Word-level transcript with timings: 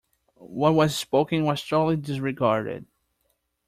What 0.55 0.73
was 0.73 0.95
spoken 0.97 1.43
was 1.45 1.63
totally 1.63 1.95
disregarded. 1.95 2.87